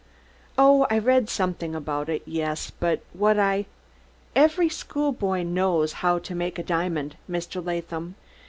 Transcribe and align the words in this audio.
"Oh, 0.57 0.87
I've 0.89 1.05
read 1.05 1.29
something 1.29 1.75
about 1.75 2.09
it, 2.09 2.23
yes; 2.25 2.71
but 2.71 3.03
what 3.13 3.37
I" 3.37 3.67
"Every 4.35 4.67
school 4.67 5.11
boy 5.11 5.43
knows 5.43 5.93
how 6.01 6.17
to 6.17 6.33
make 6.33 6.57
a 6.57 6.63
diamond, 6.63 7.17
Mr. 7.29 7.63
Latham. 7.63 8.15